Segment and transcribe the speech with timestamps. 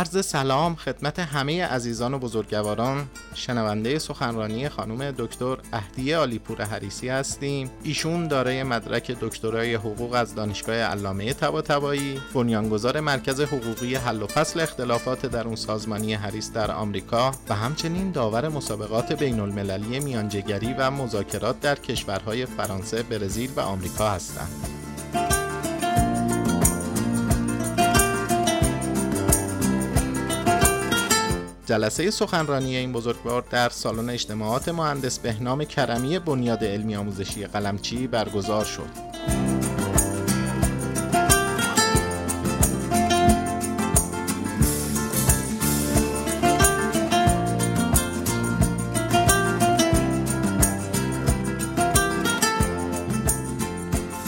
[0.00, 7.70] عرض سلام خدمت همه عزیزان و بزرگواران شنونده سخنرانی خانم دکتر اهدیه آلیپور حریسی هستیم
[7.82, 14.60] ایشون دارای مدرک دکترای حقوق از دانشگاه علامه طباطبایی بنیانگذار مرکز حقوقی حل و فصل
[14.60, 21.60] اختلافات درون سازمانی حریس در آمریکا و همچنین داور مسابقات بین المللی میانجگری و مذاکرات
[21.60, 24.79] در کشورهای فرانسه، برزیل و آمریکا هستند.
[31.70, 38.64] جلسه سخنرانی این بزرگوار در سالن اجتماعات مهندس بهنام کرمی بنیاد علمی آموزشی قلمچی برگزار
[38.64, 38.88] شد.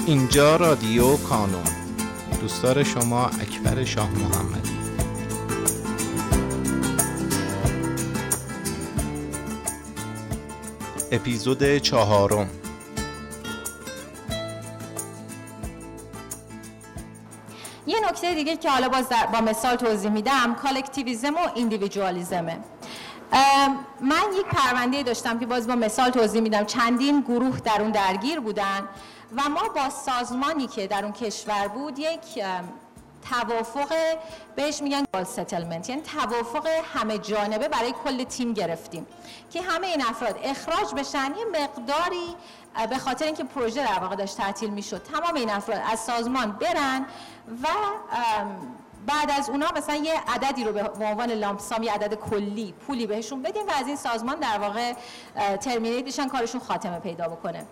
[0.07, 1.63] اینجا رادیو کانون
[2.41, 4.82] دوستدار شما اکبر شاه محمدی
[11.13, 12.51] اپیزود چهارم.
[17.87, 22.59] یه نکته دیگه که حالا باز با مثال توضیح میدم collectivism و individualism ه.
[24.01, 26.65] من یک پرونده داشتم که باز با مثال توضیح میدم.
[26.65, 28.89] چندین گروه در اون درگیر بودن
[29.37, 32.45] و ما با سازمانی که در اون کشور بود یک
[33.31, 33.95] توافق
[34.57, 39.07] بهش میگن global settlement یعنی توافق همه جانبه برای کل تیم گرفتیم.
[39.51, 42.37] که همه این افراد اخراج بشن یه مقداری
[42.91, 45.03] به خاطر اینکه پروژه در واقع داشت تعطیل می‌شد.
[45.03, 47.07] تمام این افراد از سازمان برن
[47.63, 47.67] و
[49.07, 53.43] بعد از اونا مثلا یه عددی رو به عنوان لامپسام یه عدد کلی پولی بهشون
[53.43, 54.93] بدیم و از این سازمان در واقع
[55.57, 57.67] ترمینیت بشن کارشون خاتمه پیدا بکنه.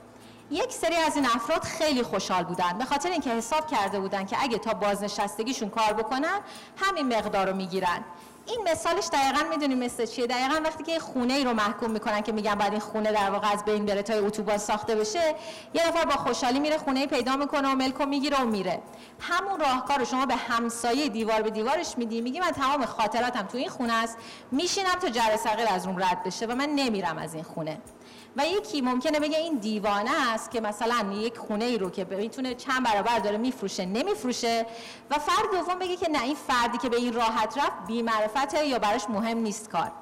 [0.51, 2.79] یک سری از این افراد خیلی خوشحال بودن.
[2.79, 6.41] به خاطر اینکه حساب کرده بودن که اگه تا بازنشستگیشون کار بکنن
[6.77, 8.05] همین مقدار رو می‌گیرن.
[8.47, 12.33] این مثالش دقیقا می‌دونی مثل چیه؟ دقیقا وقتی که خونه ای رو محکوم می‌کنن که
[12.33, 15.35] میگن بعد این خونه در واقع از بین بره تا اتوبان ساخته بشه
[15.75, 18.83] یه نفر با خوشحالی میره خونه ای پیدا می‌کنه و ملکو می‌گیره و میره.
[19.21, 23.59] همون راهکار رو شما به همسایه دیوار به دیوارش میدی میگی من تمام خاطراتم تو
[23.59, 24.19] این خونه است
[24.51, 27.79] میشینم تا جرثقیل از اون رد بشه و من نمیرم از این خونه.
[28.37, 32.55] و یکی ممکنه بگه این دیوانه است که مثلا یک خونه ای رو که می‌تونه
[32.55, 34.67] چند برابر داره میفروشه نمیفروشه
[35.11, 38.67] و فرد دوم بگه که نه این فردی که به این راحت رفت بی معرفته
[38.67, 39.93] یا براش مهم نیست کار.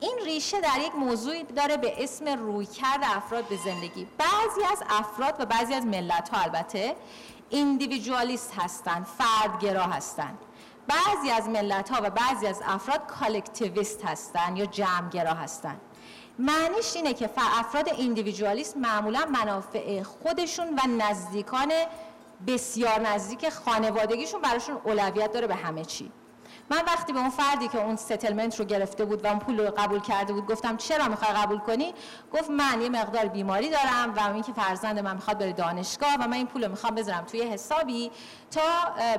[0.00, 4.06] این ریشه در یک موضوعی داره به اسم رویکرد افراد به زندگی.
[4.18, 6.96] بعضی از افراد و بعضی از ملت ها البته
[7.50, 10.38] individualist هستند فردگرا هستند
[10.88, 15.80] بعضی از ملت ها و بعضی از افراد collectivist هستند یا جمعگرا هستند
[16.38, 21.72] معنیش اینه که افراد individualist معمولا منافع خودشون و نزدیکان
[22.46, 26.12] بسیار نزدیک خانوادگیشون براشون اولویت داره به همه چی.
[26.70, 29.70] من وقتی به اون فردی که اون ستلمنت رو گرفته بود و اون پول رو
[29.76, 31.94] قبول کرده بود گفتم چرا می‌خوای قبول کنی؟
[32.32, 36.32] گفت من یه مقدار بیماری دارم و اینکه فرزند من می‌خواد بره دانشگاه و من
[36.32, 38.10] این پول رو می‌خوام بذارم توی حسابی
[38.50, 38.60] تا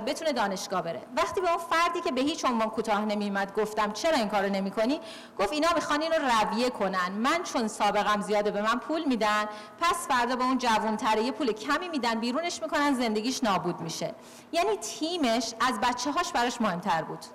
[0.05, 1.01] بتونه دانشگاه بره.
[1.17, 4.99] وقتی به اون فردی که به هیچ عنوان کوتاه نمیمد گفتم چرا این کارو نمی‌کنی؟
[5.39, 7.11] گفت اینا می‌خوان اینو رویه کنن.
[7.11, 9.45] من چون سابقم زیاده به من پول میدن
[9.81, 14.15] پس فردا به اون جوانتره یه پول کمی میدن بیرونش می‌کنن زندگیش نابود میشه.
[14.51, 17.25] یعنی تیمش از بچه هاش براش مهمتر بود.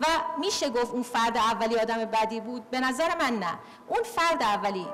[0.00, 0.04] و
[0.38, 3.58] میشه گفت اون فرد اولی آدم بدی بود؟ به نظر من نه.
[3.88, 4.86] اون فرد اولی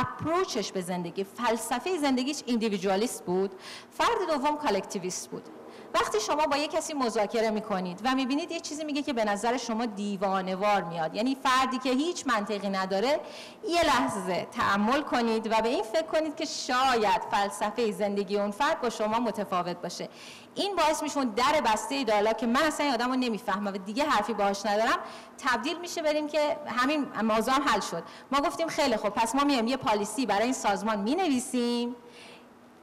[0.00, 3.50] approach ش به زندگی فلسفه زندگیش individualist بود.
[3.90, 5.48] فرد دوم collectivist بود.
[5.94, 9.56] وقتی شما با یه کسی مذاکره می‌کنید و می‌بینید یه چیزی میگه که به نظر
[9.56, 13.20] شما دیوانه‌وار میاد یعنی فردی که هیچ منطقی نداره
[13.68, 18.80] یه لحظه تعمل کنید و به این فکر کنید که شاید فلسفه زندگی اون فرد
[18.80, 20.08] با شما متفاوت باشه.
[20.54, 24.34] این باعث میشه در بسته دالا که من اصلا آدم رو نمی‌فهمم و دیگه حرفی
[24.34, 24.98] باهاش ندارم
[25.38, 28.02] تبدیل میشه بریم که همین موضوع هم حل شد.
[28.32, 31.96] ما گفتیم خیلی خوب پس ما میایم یه پالیسی برای این سازمان می‌نویسیم.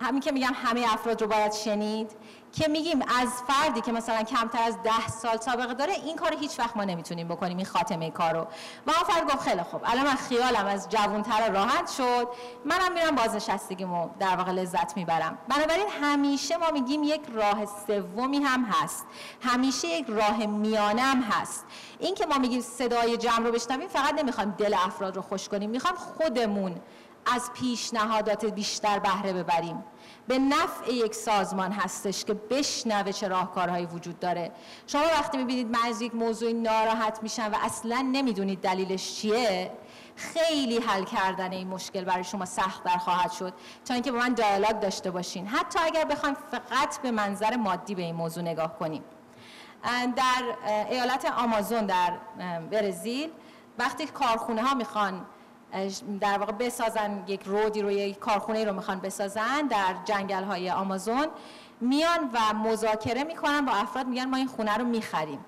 [0.01, 2.11] همین که میگم همه افراد رو باید شنید
[2.51, 6.59] که میگیم از فردی که مثلا کمتر از ده سال سابقه داره این کار هیچ
[6.59, 8.39] وقت ما نمی‌تونیم بکنیم این خاتمه کارو.
[8.87, 12.27] و اون فرد گفت خیلی خوب الان من خیالم از جوانتر راحت شد
[12.65, 15.37] منم میرم بازنشستگیمو در واقع لذت می‌برم.
[15.47, 19.05] بنابراین همیشه ما میگیم یک راه سومی هم هست
[19.41, 21.65] همیشه یک راه میانه هم هست.
[21.99, 25.69] این که ما میگیم صدای جمع رو بشنویم فقط نمی‌خوایم دل افراد رو خوش کنیم
[25.69, 26.81] می‌خوام خودمون
[27.35, 29.83] از پیشنهادات بیشتر بهره ببریم.
[30.27, 34.51] به نفع یک سازمان هستش که بشنوه چه راهکارهایی وجود داره.
[34.87, 39.71] شما وقتی می‌بینید من از یک موضوع ناراحت میشن و اصلا نمی‌دونید دلیلش چیه
[40.15, 43.53] خیلی حل کردن این مشکل برای شما سخت در خواهد شد.
[43.85, 45.47] تا اینکه با من دیالوگ داشته باشین.
[45.47, 49.03] حتی اگر بخوایم فقط به منظر مادی به این موضوع نگاه کنیم.
[50.15, 50.43] در
[50.89, 52.13] ایالت آمازون در
[52.71, 53.31] برزیل
[53.79, 55.25] وقتی کارخونه ها می‌خوان
[56.21, 61.27] در واقع بسازن یک رودی رو یک کارخونه رو می‌خوان بسازن در جنگل های آمازون.
[61.81, 65.39] میان و مذاکره می‌کنن با افراد میگن ما این خونه رو می‌خریم.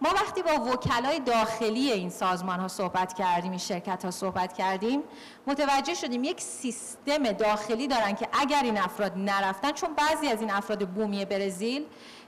[0.00, 5.02] ما وقتی با وکلای داخلی این سازمان ها صحبت کردیم این شرکت ها صحبت کردیم
[5.46, 10.50] متوجه شدیم یک سیستم داخلی دارن که اگر این افراد نرفتن چون بعضی از این
[10.50, 11.86] افراد بومی برزیل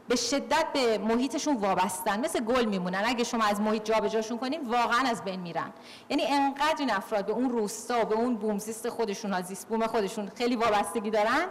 [0.08, 3.02] به شدت به محیطشون وابستن مثل گل میمونن.
[3.06, 5.72] اگه شما از محیط جابجاشون کنین واقعا از بین میرن.
[6.08, 9.86] یعنی انقدر این افراد به اون روستا و به اون بومزیست خودشون ها زیست بوم
[9.86, 11.46] خودشون خیلی وابستگی دارن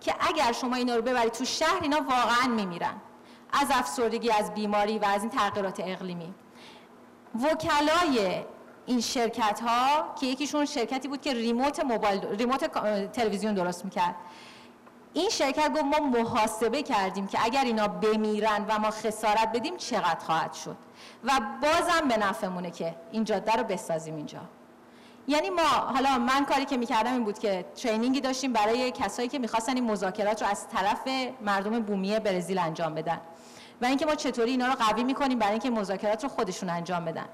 [0.00, 2.94] که اگر شما اینا رو ببرید تو شهر اینا واقعا میمیرن.
[3.52, 6.34] از افسردگی از بیماری و از این تغییرات اقلیمی.
[7.34, 8.44] وکلای
[8.86, 12.64] این شرکت ها که یکیشون شرکتی بود که ریموت موبایل ریموت
[13.12, 14.14] تلویزیون درست می‌کرد.
[15.12, 20.18] این شرکت گفت ما محاسبه کردیم که اگر اینا بمیرن و ما خسارت بدیم چقدر
[20.26, 20.76] خواهد شد.
[21.24, 24.40] و بازم به نفعمونه که این جاده رو بسازیم اینجا.
[25.28, 29.38] یعنی ما حالا من کاری که می‌کردم این بود که ترینینگی داشتیم برای کسایی که
[29.38, 31.08] می‌خواستن این مذاکرات رو از طرف
[31.40, 33.20] مردم بومی برزیل انجام بدن.
[33.82, 37.26] و اینکه ما چطوری اینا رو قوی می‌کنیم برای اینکه مذاکرات رو خودشون انجام بدن.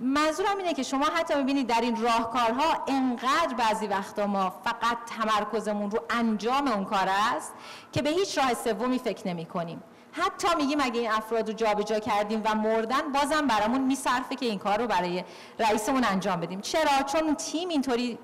[0.00, 5.90] منظورم اینه که شما حتی ببینید در این راهکارها انقدر بعضی وقتا ما فقط تمرکزمون
[5.90, 7.52] رو انجام اون کار است
[7.92, 9.82] که به هیچ راه سومی فکر نمی کنیم
[10.12, 14.58] حتی میگیم اگه این افراد رو جابجا کردیم و مردن بازم برامون میصرفه که این
[14.58, 15.24] کار رو برای
[15.58, 16.60] رئیسمون انجام بدیم.
[16.60, 18.18] چرا؟ چون تیم اینطوری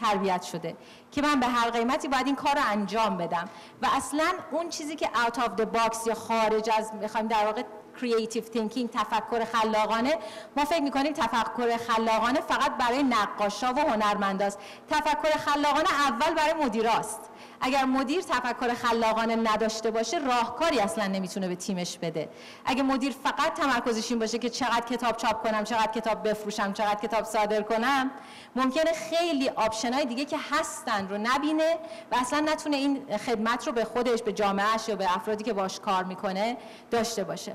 [0.00, 0.76] تربیت شده
[1.12, 3.48] که من به هر قیمتی باید این کار رو انجام بدم.
[3.82, 7.62] و اصلا اون چیزی که out of the box یا خارج از می‌خوایم در واقع
[8.00, 10.18] creative thinking تفکر خلاقانه
[10.56, 14.58] ما فکر می‌کنیم تفکر خلاقانه فقط برای نقاشا و هنرمنداست.
[14.90, 17.27] تفکر خلاقانه اول برای مدیراست.
[17.60, 22.28] اگر مدیر تفکر خلاقانه نداشته باشه راهکاری اصلا نمی‌تونه به تیمش بده.
[22.64, 27.00] اگه مدیر فقط تمرکزش این باشه که چقدر کتاب چاپ کنم چقدر کتاب بفروشم چقدر
[27.00, 28.10] کتاب صادر کنم
[28.56, 31.78] ممکنه خیلی آپشن دیگه که هستن رو نبینه
[32.12, 35.80] و اصلا نتونه این خدمت رو به خودش به جامعهش یا به افرادی که باش
[35.80, 36.56] کار می‌کنه
[36.90, 37.54] داشته باشه.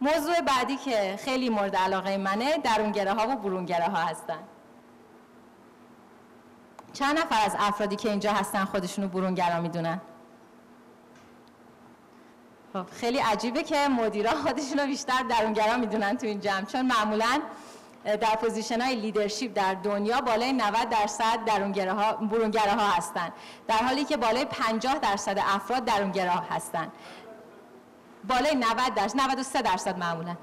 [0.00, 4.38] موضوع بعدی که خیلی مورد علاقه منه درونگره ها و برونگره ها هستن.
[6.92, 10.00] چند نفر از افرادی که اینجا هستن خودشونو برونگرا می‌دونن؟
[12.72, 17.40] خب خیلی عجیبه که مدیرا خودشونو بیشتر درونگرا می‌دونن تو این جمع چون معمولا
[18.04, 23.32] در position های leadership در دنیا بالای 90 درصد درونگراها برونگراها هستن.
[23.68, 26.92] در حالی که بالای 50 درصد افراد درونگراها هستن.
[28.28, 30.36] بالای 90 درصد 93 درصد معمولا.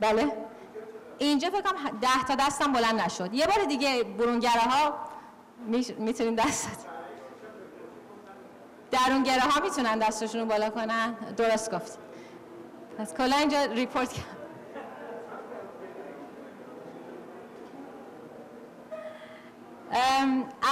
[0.00, 0.32] بله؟
[1.18, 3.34] اینجا فکر کنم 10 تا دستم بلند نشد.
[3.34, 6.86] یه بار دیگه برونگراها می‌تونیم دست
[8.90, 11.98] درونگره ها می‌تونن دستشون رو بالا کنن؟ درست گفت.
[12.98, 14.14] پس کلا اینجا ریپورت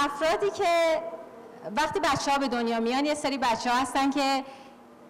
[0.05, 1.01] افرادی که
[1.77, 4.43] وقتی بچه ها به دنیا میان یه سری بچه ها هستن که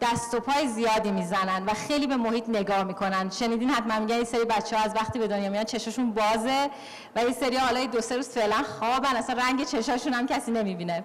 [0.01, 3.29] دست و پای زیادی می‌زنن و خیلی به محیط نگاه می‌کنن.
[3.29, 6.69] شنیدین حتما میگن یه سری بچه ها از وقتی به دنیا میان چشاشون بازه
[7.15, 9.15] و یه سری حالا دو سه روز فعلا خوابن.
[9.15, 11.03] اصلا رنگ چشاشون هم کسی نمی‌بینه.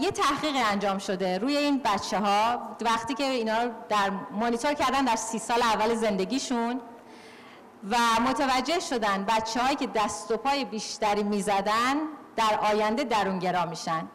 [0.00, 5.04] یه تحقیق انجام شده روی این بچه ها وقتی که اینا رو در مانیتور کردن
[5.04, 6.80] در سی سال اول زندگیشون
[7.90, 7.96] و
[8.28, 11.96] متوجه شدن بچه هایی که دست و پای بیشتری می‌زدن
[12.36, 14.08] در آینده درونگرا میشن.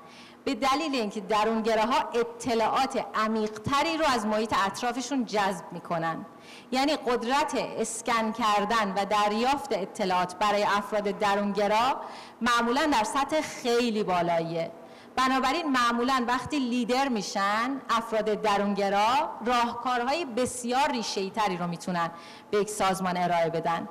[0.45, 6.25] به دلیل اینکه درونگره ها اطلاعات عمیقتری رو از محیط اطرافشون جذب می‌کنن.
[6.71, 12.01] یعنی قدرت اسکن کردن و دریافت اطلاعات برای افراد درونگرا
[12.41, 14.71] معمولا در سطح خیلی بالاییه.
[15.15, 22.11] بنابراین معمولا وقتی لیدر میشن افراد درونگرا راهکارهای بسیار ریشه‌ای تری رو می‌تونن
[22.51, 23.89] به یک سازمان ارائه بدن.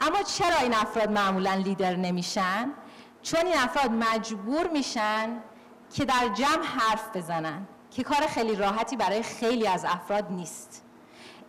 [0.00, 2.72] اما چرا این افراد معمولا لیدر نمیشن؟
[3.22, 5.28] چون این افراد مجبور میشن
[5.94, 10.84] که در جمع حرف بزنن که کار خیلی راحتی برای خیلی از افراد نیست.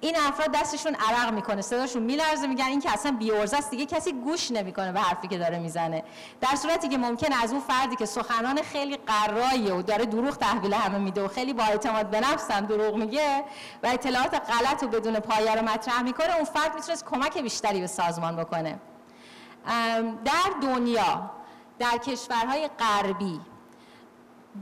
[0.01, 4.13] این افراد دستشون عرق می‌کنه صداشون میلرزه میگن این که اصلا بیورزه است دیگه کسی
[4.13, 6.03] گوش نمی‌کنه به حرفی که داره می‌زنه.
[6.41, 10.73] در صورتی که ممکن از اون فردی که سخنان خیلی قرایه و داره دروغ تحویل
[10.73, 13.43] همه میده و خیلی با اعتماد به نفس دروغ میگه
[13.83, 17.87] و اطلاعات غلط و بدون پایه رو مطرح می‌کنه اون فرد می‌تونست کمک بیشتری به
[17.87, 18.79] سازمان بکنه.
[20.25, 21.31] در دنیا
[21.79, 23.39] در کشورهای غربی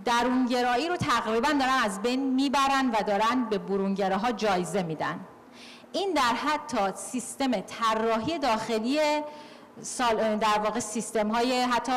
[0.05, 5.19] درونگرایی رو تقریبا دارن از بین می‌برن و دارن به برونگره ها جایزه میدن.
[5.91, 8.99] این در حتی سیستم طراحی داخلی
[10.39, 11.91] در واقع سیستم های حتی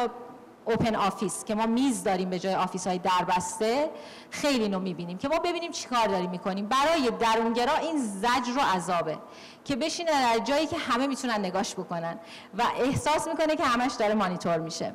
[0.67, 3.91] open office که ما میز داریم به جای office های دربسته
[4.31, 6.69] خیلی نو می‌بینیم که ما ببینیم چیکار داریم می‌کنیم.
[6.69, 9.19] برای درونگرا این زجر و عذابه
[9.65, 12.19] که بشینه در جایی که همه می‌تونن نگاش بکنن
[12.59, 14.93] و احساس می‌کنه که همش داره مانیتور میشه.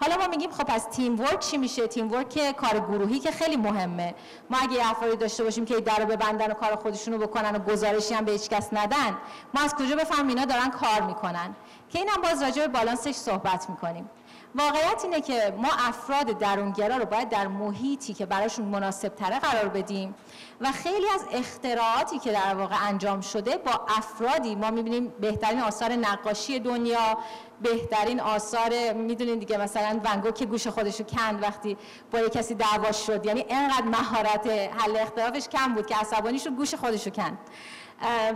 [0.00, 4.14] حالا ما میگیم خب پس teamwork چی میشه؟ teamwork کار گروهی که خیلی مهمه.
[4.50, 8.14] ما اگه افرادی داشته باشیم که در رو ببندن و کار خودشونو بکنن و گزارشی
[8.14, 9.18] هم به هیچ کس ندن
[9.54, 11.56] ما از کجا بفهمیم اینا دارن کار می‌کنن؟
[11.90, 14.10] که اینم باز راجع به بالانسش صحبت می‌کنیم.
[14.54, 19.68] واقعیت اینه که ما افراد درونگرا رو باید در محیطی که براشون مناسب تره قرار
[19.68, 20.14] بدیم
[20.60, 25.92] و خیلی از اختراعاتی که در واقع انجام شده با افرادی ما می‌بینیم بهترین آثار
[25.92, 27.18] نقاشی دنیا
[27.62, 31.76] بهترین آثار می‌دونین دیگه مثلا ونگو که گوش خودشو کند وقتی
[32.10, 36.52] با یه کسی دعواش شد یعنی انقدر مهارت حل اختلافش کم بود که عصبانیش رو
[36.52, 37.38] گوش خودشو کند.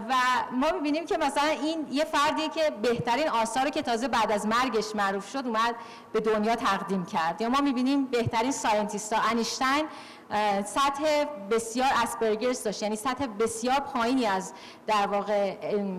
[0.08, 0.14] و
[0.52, 4.94] ما می‌بینیم که مثلا این یه فردیه که بهترین آثار که تازه بعد از مرگش
[4.94, 5.74] معروف شد اومد
[6.12, 7.40] به دنیا تقدیم کرد.
[7.40, 9.86] یا ما می‌بینیم بهترین scientist ها انیشتین
[10.64, 12.82] سطح بسیار Asperger's داشت.
[12.82, 14.52] یعنی سطح بسیار پایینی از
[14.86, 15.56] در واقع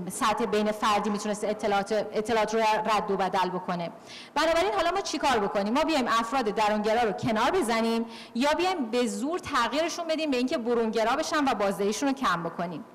[0.09, 3.91] سطح بین فردی می‌تونست اطلاعات, اطلاعات رو رد و بدل بکنه.
[4.35, 8.05] بنابراین حالا ما چیکار بکنیم؟ ما بیایم افراد درونگرا رو کنار بزنیم
[8.35, 12.85] یا بیایم به زور تغییرشون بدیم به اینکه برونگرا بشن و بازدهیشون رو کم بکنیم.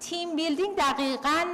[0.00, 1.44] team building دقیقاً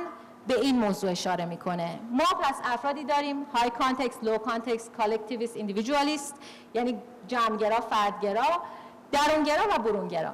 [0.46, 1.98] به این موضوع اشاره می‌کنه.
[2.10, 6.34] ما پس افرادی داریم high context low context collectivist individualist
[6.74, 6.98] یعنی
[7.28, 8.62] جمعگرا فردگرا
[9.12, 10.32] درونگرا و برونگرا.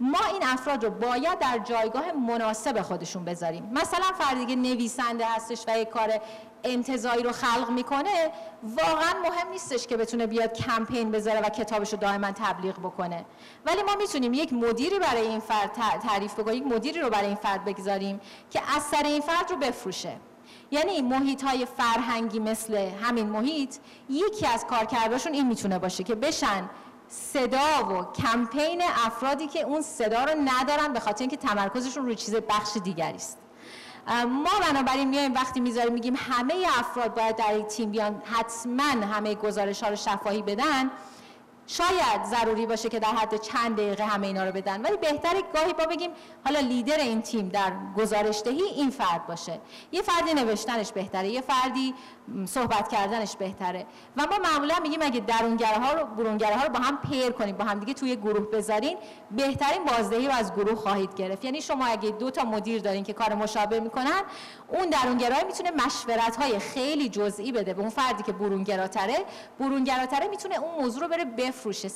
[0.00, 3.70] ما این افراد رو باید در جایگاه مناسب خودشون بذاریم.
[3.72, 6.12] مثلا فردی که نویسنده هستش و یک کار
[6.64, 8.30] انتزاعی رو خلق می‌کنه
[8.62, 13.24] واقعا مهم نیستش که بتونه بیاد کمپین بذاره و کتابش رو دائما تبلیغ بکنه.
[13.66, 17.36] ولی ما می‌تونیم یک مدیری برای این فرد تعریف بکنیم یک مدیری رو برای این
[17.36, 20.16] فرد بگذاریم که اثر این فرد رو بفروشه.
[20.70, 23.76] یعنی محیط های فرهنگی مثل همین محیط
[24.10, 26.70] یکی از کارکردشون این می‌تونه باشه که بشن
[27.08, 32.34] صدا و کمپین افرادی که اون صدا رو ندارن به خاطر اینکه تمرکزشون روی چیز
[32.34, 33.38] بخش دیگری است.
[34.28, 39.34] ما بنابراین میایم وقتی می‌ذاریم میگیم همه افراد باید در این تیم بیان حتما همه
[39.34, 40.90] گزارش ها رو شفاهی بدن.
[41.66, 45.72] شاید ضروری باشه که در حد چند دقیقه همه اینا رو بدن ولی بهتره گاهی
[45.72, 46.10] با بگیم
[46.44, 49.60] حالا لیدر این تیم در گزارش دهی این فرد باشه.
[49.92, 51.94] یه فردی نوشتنش بهتره یه فردی
[52.46, 53.86] صحبت کردنش بهتره.
[54.16, 57.56] و ما معمولا میگیم اگه درونگره ها رو برونگره ها رو با هم پیر کنیم
[57.56, 58.98] با هم دیگه توی گروه بذارین
[59.30, 61.44] بهترین بازدهی رو از گروه خواهید گرفت.
[61.44, 64.22] یعنی شما اگه دو تا مدیر دارین که کار مشابه می‌کنن
[64.68, 69.16] اون درونگرا می‌تونه مشورت های خیلی جزئی بده به اون فردی که برونگراتره.
[69.60, 71.88] برونگراتره می‌تونه اون موضوع رو بره بفروشه.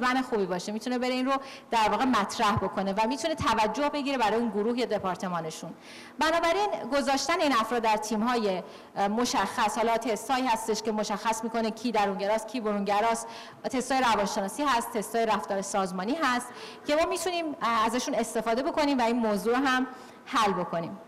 [0.00, 0.72] من خوبی باشه.
[0.72, 1.32] می‌تونه بره این رو
[1.70, 5.70] در واقع مطرح بکنه و می‌تونه توجه بگیره برای اون گروه یا دپارتمانشون.
[6.18, 8.62] بنابراین گذاشتن این افراد در تیم های
[8.96, 13.26] مشخص حالا تستایی هستش که مشخص می‌کنه کی درونگراست کی برونگراست.
[13.64, 16.46] تستای روانشناسی هست تستای رفتار سازمانی هست
[16.86, 17.44] که ما می‌تونیم
[17.86, 19.86] ازشون استفاده بکنیم و این موضوع هم
[20.24, 20.98] حل بکنیم.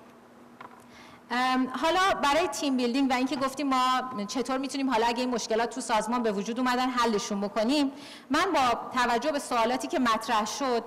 [1.82, 5.80] حالا برای team building و اینکه گفتیم ما چطور می‌تونیم حالا اگه این مشکلات تو
[5.80, 7.92] سازمان به وجود اومدن حلشون بکنیم
[8.30, 10.84] من با توجه به سوالاتی که مطرح شد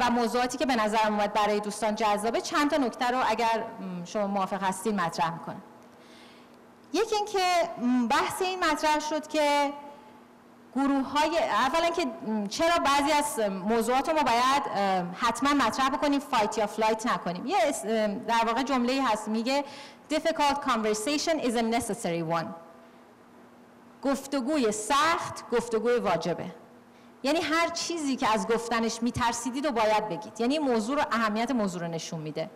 [0.00, 3.64] و موضوعاتی که به نظرم اومد برای دوستان جذابه چند تا نکته رو اگر
[4.04, 5.62] شما موافق هستین مطرح می‌کنم.
[6.96, 7.38] یکی اینکه
[8.10, 9.72] بحث این مطرح شد که
[10.76, 12.06] گروه های اولا که
[12.48, 14.62] چرا بعضی از موضوعات ما باید
[15.14, 17.46] حتما مطرح بکنیم fight یا flight نکنیم.
[17.46, 17.56] یه
[18.28, 19.64] در واقع جمله هست میگه
[20.10, 22.46] difficult conversation is a necessary one.
[24.02, 26.44] گفتگوی سخت گفتگوی واجبه.
[27.22, 30.40] یعنی هر چیزی که از گفتنش میترسیدید و باید بگید.
[30.40, 32.50] یعنی موضوع رو اهمیت موضوع رو نشون میده.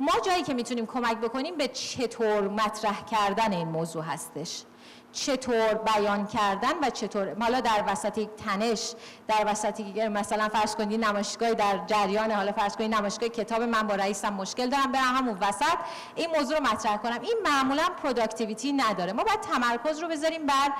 [0.00, 4.64] ما جایی که می‌تونیم کمک بکنیم به چطور مطرح کردن این موضوع هستش.
[5.12, 8.94] چطور بیان کردن و چطور حالا در وسط یک تنش
[9.28, 13.94] در وسط مثلا فرض کنید نمایشگاه در جریان حالا فرض کنید نمایشگاه کتاب من با
[13.94, 15.78] رئیسم مشکل دارم برم همون وسط
[16.14, 17.20] این موضوع رو مطرح کنم.
[17.20, 19.12] این معمولا productivity نداره.
[19.12, 20.72] ما باید تمرکز رو بذاریم بر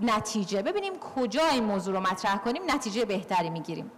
[0.00, 0.62] نتیجه.
[0.62, 3.92] ببینیم کجا این موضوع رو مطرح کنیم نتیجه بهتری می‌گیریم.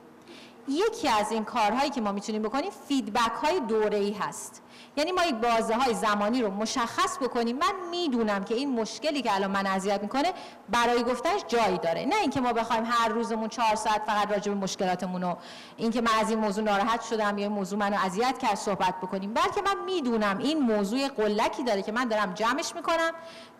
[0.69, 4.62] یکی از این کارهایی که ما می‌تونیم بکنیم feedback های دوره ای هست.
[4.97, 7.57] یعنی ما یک بازه های زمانی رو مشخص بکنیم.
[7.57, 10.33] من می‌دونم که این مشکلی که الان من اذیت می‌کنه
[10.69, 12.04] برای گفتنش جایی داره.
[12.04, 15.35] نه اینکه ما بخوایم هر روزمون چهار ساعت فقط راجع به مشکلاتمون و
[15.76, 19.35] اینکه من از این موضوع ناراحت شدم یا این موضوع منو اذیت کرد صحبت بکنیم.
[19.35, 23.11] بلکه من می‌دونم این موضوع قلکی داره که من دارم جمعش می‌کنم.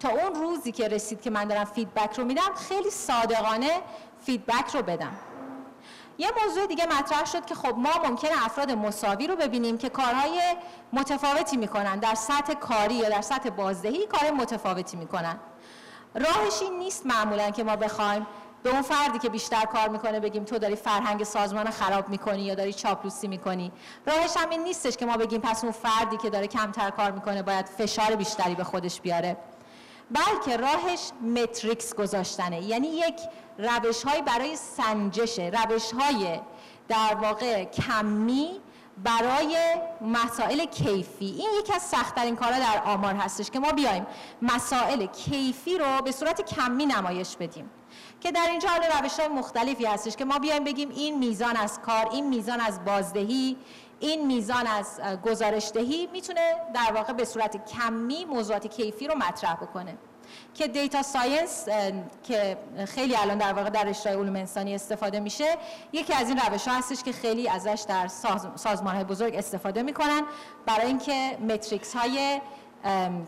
[0.01, 3.71] تا اون روزی که رسید که من دارم feedback رو میدم خیلی صادقانه
[4.21, 5.13] feedback رو بدم.
[6.19, 10.41] یه موضوع دیگه مطرح شد که خب ما ممکنه افراد مساوی رو ببینیم که کارهای
[10.93, 11.99] متفاوتی می‌کنن.
[11.99, 15.37] در سطح کاری یا در سطح بازدهی کار متفاوتی می‌کنن.
[16.15, 18.27] راهش این نیست معمولا که ما بخوایم
[18.63, 22.55] به اون فردی که بیشتر کار می‌کنه بگیم تو داری فرهنگ سازمان خراب می‌کنی یا
[22.55, 23.73] داری چاپلوسی می‌کنی.
[24.07, 27.43] راهش هم این نیستش که ما بگیم پس اون فردی که داره کمتر کار می‌کنه
[27.43, 29.37] باید فشار بیشتری به خودش بیاره.
[30.13, 32.63] بلکه راهش متریکس گذاشتنه.
[32.63, 33.21] یعنی یک
[33.59, 36.41] روش برای سنجش روش های
[36.89, 38.61] در واقع کمی
[39.05, 39.57] برای
[40.01, 41.25] مسائل کیفی.
[41.25, 44.07] این یکی از سختترین کارها در آمار هستش که ما بیایم
[44.43, 47.71] مسائل کیفی رو به صورت کمی نمایش بدیم.
[48.21, 51.81] که در اینجا حالا روش های مختلفی هستش که ما بیایم بگیم این میزان از
[51.81, 53.57] کار این میزان از بازدهی
[54.03, 59.97] این میزان از گزارشدهی می‌تونه در واقع به صورت کمی موضوعات کیفی رو مطرح بکنه.
[60.55, 61.69] که data science
[62.23, 62.57] که
[62.87, 65.57] خیلی الان در واقع در رشته علوم انسانی استفاده میشه
[65.93, 68.09] یکی از این روش ها هستش که خیلی ازش در
[68.57, 70.23] سازمان های بزرگ استفاده می‌کنن.
[70.67, 72.41] برای اینکه metrics های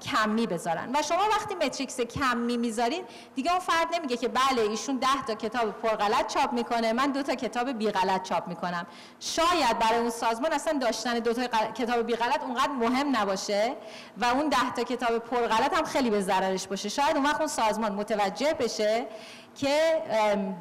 [0.02, 0.96] کمی بذارن.
[0.96, 5.34] و شما وقتی metrics کمی می‌ذارین دیگه اون فرد نمیگه که بله ایشون ده تا
[5.34, 6.92] کتاب پرغلط چاپ می‌کنه.
[6.92, 8.87] من دو تا کتاب بی غلط چاپ می‌کنم.
[9.20, 13.76] شاید برای اون سازمان اصلا داشتن دو تا کتاب بی غلط اونقدر مهم نباشه
[14.16, 16.88] و اون ده تا کتاب پرغلط هم خیلی به ضررش باشه.
[16.88, 19.06] شاید اون وقت اون سازمان متوجه بشه
[19.56, 20.02] که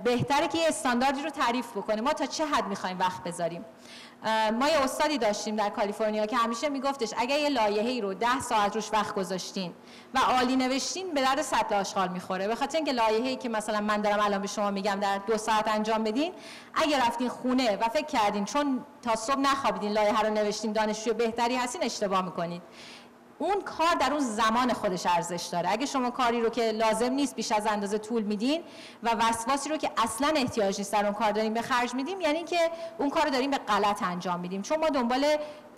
[0.03, 2.01] بهتره که یه استانداردی رو تعریف بکنه.
[2.01, 3.65] ما تا چه حد می‌خوایم وقت بذاریم؟
[4.59, 8.75] ما یه استادی داشتیم در کالیفرنیا که همیشه میگفتش اگر یه لایحه‌ای رو ده ساعت
[8.75, 9.73] روش وقت گذاشتین
[10.13, 12.47] و عالی نوشتین به درد سطل آشغال می‌خوره.
[12.47, 15.67] به خاطر اینکه لایحه‌ای که مثلا من دارم الان به شما میگم در دو ساعت
[15.67, 16.33] انجام بدین
[16.73, 21.55] اگر رفتین خونه و فکر کردین چون تا صبح نخوابیدین لایحه رو نوشتین دانشجو بهتری
[21.55, 22.61] هستین اشتباه می‌کنید
[23.39, 25.71] اون کار در اون زمان خودش ارزش داره.
[25.71, 28.63] اگه شما کاری رو که لازم نیست بیش از اندازه طول میدین
[29.03, 32.43] و وسواسی رو که اصلا احتیاج نیست در اون کار داریم به خرج میدیم یعنی
[32.43, 35.25] که اون کار رو داریم به غلط انجام میدیم چون ما دنبال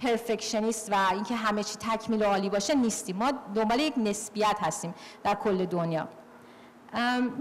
[0.02, 3.16] پرفکشنیست و اینکه همه چی تکمیل و عالی باشه نیستیم.
[3.16, 6.08] ما دنبال یک نسبیت هستیم در کل دنیا.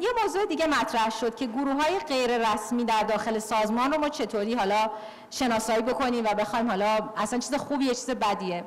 [0.00, 4.08] یه موضوع دیگه مطرح شد که گروه های غیر رسمی در داخل سازمان رو ما
[4.08, 4.90] چطوری حالا
[5.30, 8.64] شناسایی بکنیم و بخوایم حالا اصلا چیز خوبیه چیز بدیه.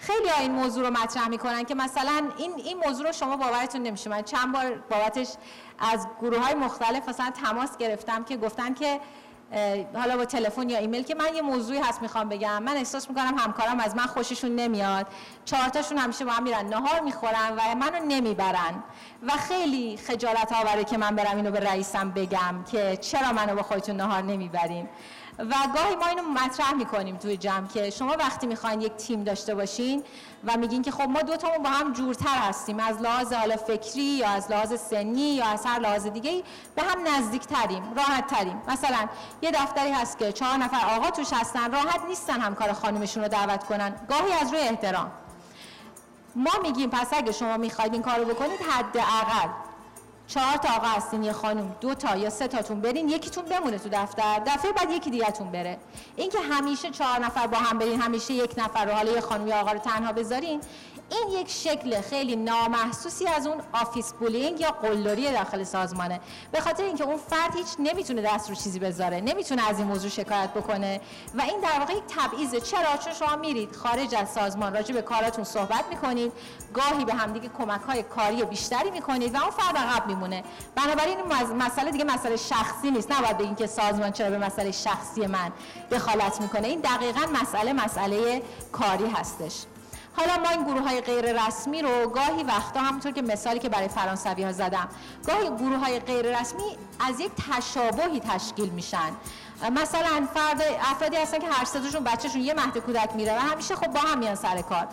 [0.00, 3.82] خیلی ها این موضوع رو مطرح می‌کنن که مثلا این این موضوع رو شما باورتون
[3.82, 4.10] نمیشه.
[4.10, 5.28] من چند بار بابتش
[5.78, 9.00] از گروه های مختلف مثلا تماس گرفتم که گفتن که
[9.94, 12.62] حالا با تلفن یا ایمیل که من یه موضوعی هست می‌خوام بگم.
[12.62, 15.06] من احساس می‌کنم همکارم از من خوششون نمیاد.
[15.44, 18.82] چهارتاشون همیشه با هم میرن نهار می‌خورن و منو نمی‌برن.
[19.22, 23.62] و خیلی خجالت آوره که من برم اینو به رئیسم بگم که چرا منو با
[23.62, 24.88] خودتون نهار نمی‌بریم
[25.40, 29.54] و گاهی ما اینو مطرح می‌کنیم توی جمع که شما وقتی می‌خواین یک تیم داشته
[29.54, 30.04] باشین
[30.44, 34.02] و میگین که خب ما دو تامون با هم جورتر هستیم از لحاظ حالا فکری
[34.02, 36.42] یا از لحاظ سنی یا از هر لحاظ دیگه
[36.74, 39.08] به هم نزدیک تریم راحت تریم مثلا
[39.42, 43.64] یه دفتری هست که چهار نفر آقا توش هستن راحت نیستن همکار خانمشون رو دعوت
[43.64, 43.94] کنن.
[44.08, 45.10] گاهی از روی احترام.
[46.36, 49.48] ما میگیم پس اگه شما می‌خواید این کارو بکنید حداقل
[50.30, 53.88] چهار تا آقا هستین یه خانم دو تا یا سه تاتون برین یکیتون بمونه تو
[53.92, 55.78] دفتر دفعه بعد یکی دیگهتون بره.
[56.16, 59.60] اینکه همیشه چهار نفر با هم برین همیشه یک نفر رو حالا یه خانم یا
[59.60, 60.60] آقا رو تنها بذارین
[61.10, 66.20] این یک شکل خیلی نامحسوسی از اون office bullying یا قلدری داخل سازمانه.
[66.52, 70.10] به خاطر اینکه اون فرد هیچ نمی‌تونه دست رو چیزی بذاره نمی‌تونه از این موضوع
[70.10, 71.00] شکایت بکنه
[71.34, 75.02] و این در واقع یک تبعیضه چرا؟ چون شما میرید خارج از سازمان راجع به
[75.02, 76.32] کاراتون صحبت می‌کنید
[76.74, 81.56] گاهی به همدیگه کمک های کاری بیشتری می‌کنید و اون فرد عقب میمونه بنابراین این
[81.56, 83.12] مسئله دیگه مسئله شخصی نیست.
[83.12, 85.52] نباید بگین که سازمان چرا به مسئله شخصی من
[85.90, 86.68] دخالت می‌کنه.
[86.68, 89.64] این دقیقا مسئله مسئله کاری هستش.
[90.16, 93.88] حالا ما این گروه های غیر رسمی رو گاهی وقتا همونطور که مثالی که برای
[93.88, 94.88] فرانسوی ها زدم
[95.26, 96.76] گاهی گروه های غیر رسمی
[97.08, 99.10] از یک تشابهی تشکیل میشن.
[99.72, 103.86] مثلا فرد افرادی هستن که هر ستاشون بچهشون یه مهد کودک میره و همیشه خب
[103.86, 104.88] با هم میان سر کار.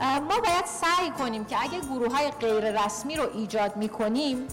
[0.00, 4.46] ما باید سعی کنیم که اگه گروه های غیر رسمی رو ایجاد می‌کنیم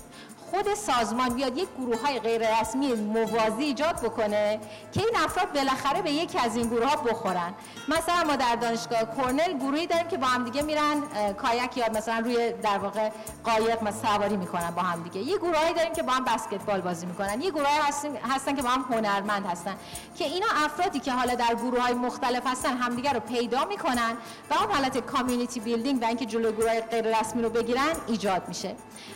[0.52, 4.60] خود سازمان بیاد یک گروه های غیر رسمی موازی ایجاد بکنه
[4.92, 7.54] که این افراد بالاخره به یکی از این گروه ها بخورن.
[7.88, 11.02] مثلا ما در دانشگاه کورنل گروهی داریم که با هم دیگه میرن
[11.34, 13.10] کایک یا مثلا روی در واقع
[13.44, 15.20] قایق مثلا سواری می‌کنن با هم دیگه.
[15.20, 17.42] یه گروهایی داریم که با هم بسکتبال بازی می‌کنن.
[17.42, 17.68] یه گروه
[18.30, 19.76] هستن که با هم هنرمند هستن
[20.16, 24.18] که اینا افرادی که حالا در گروه های مختلف هستن همدیگه رو پیدا می‌کنن
[24.52, 28.76] و اون حالت community building و اینکه جلوی گروه غیر رسمی رو بگیرن ایجاد میشه.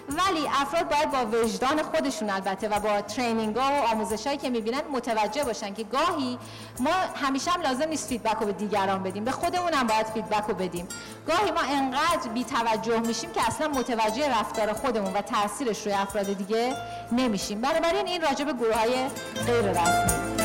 [0.10, 4.82] ولی افراد باید وجدان خودشون البته و با training ها و آموزش هایی که می‌بینن
[4.94, 6.38] متوجه باشن که گاهی
[6.80, 9.24] ما همیشه هم لازم نیست feedback رو به دیگران بدیم.
[9.24, 10.88] به خودمون هم باید feedback رو بدیم.
[11.28, 16.34] گاهی ما انقدر بی توجه میشیم که اصلا متوجه رفتار خودمون و تاثیرش روی افراد
[16.34, 16.76] دیگه
[17.12, 17.62] نمیشیم.
[17.62, 19.08] بنابراین این راجع به گروه های
[19.46, 20.40] غیر رسمی.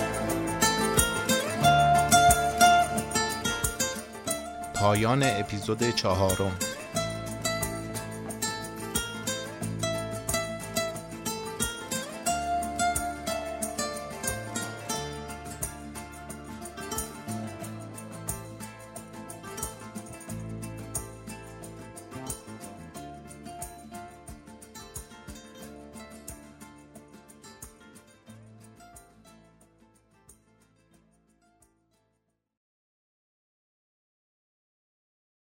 [4.74, 6.73] پایان اپیزود چهارم.